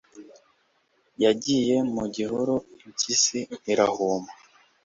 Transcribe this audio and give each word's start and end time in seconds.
yagiye 1.23 1.75
mu 1.93 2.03
gihuru 2.15 2.55
impyisi 2.85 3.39
irahuma 3.71 4.31